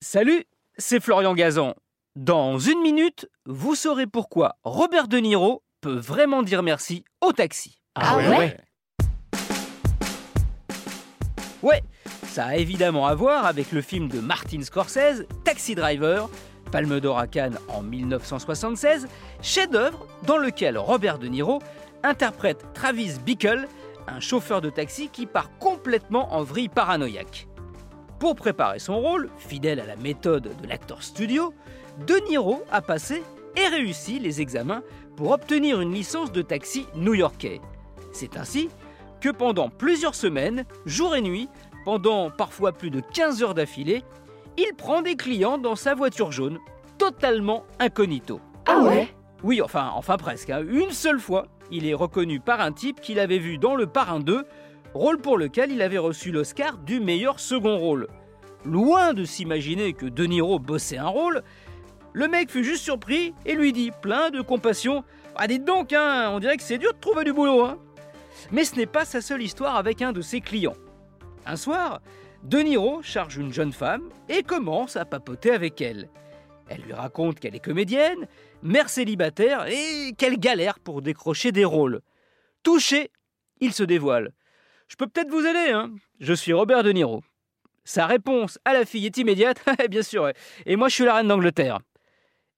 [0.00, 0.44] Salut,
[0.76, 1.74] c'est Florian Gazan.
[2.14, 7.80] Dans une minute, vous saurez pourquoi Robert De Niro peut vraiment dire merci au taxi.
[7.96, 8.56] Ah ouais
[11.64, 11.82] Ouais,
[12.22, 16.30] ça a évidemment à voir avec le film de Martin Scorsese, Taxi Driver,
[16.70, 19.08] Palme d'Or à Cannes en 1976,
[19.42, 21.58] chef-d'œuvre dans lequel Robert De Niro
[22.04, 23.66] interprète Travis Bickle,
[24.06, 27.47] un chauffeur de taxi qui part complètement en vrille paranoïaque.
[28.18, 31.54] Pour préparer son rôle, fidèle à la méthode de l'acteur studio,
[32.06, 33.22] De Niro a passé
[33.56, 34.82] et réussi les examens
[35.16, 37.60] pour obtenir une licence de taxi new-yorkais.
[38.12, 38.68] C'est ainsi
[39.20, 41.48] que pendant plusieurs semaines, jour et nuit,
[41.84, 44.02] pendant parfois plus de 15 heures d'affilée,
[44.56, 46.58] il prend des clients dans sa voiture jaune,
[46.98, 48.40] totalement incognito.
[48.66, 49.08] Ah ouais?
[49.44, 50.50] Oui, enfin, enfin presque.
[50.50, 50.64] hein.
[50.68, 54.18] Une seule fois, il est reconnu par un type qu'il avait vu dans Le Parrain
[54.20, 54.44] 2,
[54.94, 58.08] rôle pour lequel il avait reçu l'Oscar du meilleur second rôle.
[58.64, 61.42] Loin de s'imaginer que De Niro bossait un rôle,
[62.12, 65.04] le mec fut juste surpris et lui dit, plein de compassion
[65.36, 67.78] Ah, dites donc, hein, on dirait que c'est dur de trouver du boulot, hein.
[68.50, 70.76] Mais ce n'est pas sa seule histoire avec un de ses clients.
[71.46, 72.00] Un soir,
[72.42, 76.08] De Niro charge une jeune femme et commence à papoter avec elle.
[76.68, 78.26] Elle lui raconte qu'elle est comédienne,
[78.62, 82.00] mère célibataire et qu'elle galère pour décrocher des rôles.
[82.62, 83.10] Touché,
[83.60, 84.32] il se dévoile.
[84.88, 87.22] Je peux peut-être vous aider, hein Je suis Robert De Niro.
[87.84, 90.30] Sa réponse à la fille est immédiate, bien sûr,
[90.66, 91.78] et moi je suis la reine d'Angleterre.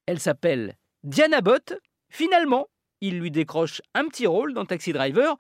[0.06, 1.74] Elle s'appelle Diana Bott.
[2.08, 2.68] Finalement,
[3.00, 5.36] il lui décroche un petit rôle dans Taxi Driver,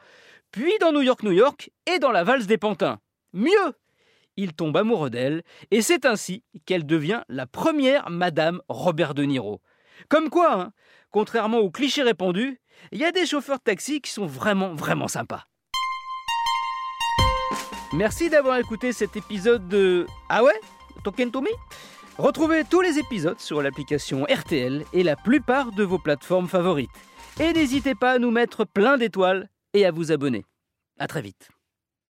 [0.50, 2.98] puis dans New York, New York et dans La valse des pantins.
[3.32, 3.74] Mieux,
[4.36, 9.60] il tombe amoureux d'elle, et c'est ainsi qu'elle devient la première Madame Robert De Niro.
[10.08, 10.72] Comme quoi, hein,
[11.10, 12.60] contrairement aux clichés répandus,
[12.92, 15.46] il y a des chauffeurs de taxi qui sont vraiment, vraiment sympas.
[17.92, 20.58] Merci d'avoir écouté cet épisode de Ah ouais?
[21.02, 21.48] Talking to me?
[22.18, 26.90] Retrouvez tous les épisodes sur l'application RTL et la plupart de vos plateformes favorites.
[27.40, 30.44] Et n'hésitez pas à nous mettre plein d'étoiles et à vous abonner.
[30.98, 31.48] À très vite.